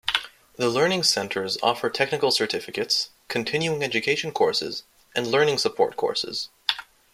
The 0.55 0.67
learning 0.67 1.03
centers 1.03 1.59
offer 1.61 1.87
technical 1.87 2.31
certificates, 2.31 3.11
continuing 3.27 3.83
education 3.83 4.31
courses, 4.31 4.81
and 5.15 5.27
learning 5.27 5.59
support 5.59 5.95
courses. 5.95 6.49